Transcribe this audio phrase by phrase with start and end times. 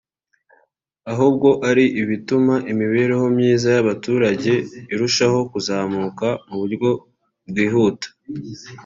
[1.11, 4.51] ahubwo ari ubutuma imibereho myiza y’abaturage
[4.93, 6.89] irushaho kuzamuka mu buryo
[7.49, 8.07] bwihuta